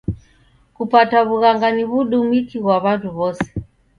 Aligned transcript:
Kupata 0.75 1.17
w'ughanga 1.27 1.67
ni 1.75 1.83
w'udumiki 1.91 2.57
ghwa 2.63 2.75
w'andu 2.83 3.09
w'ose. 3.17 3.47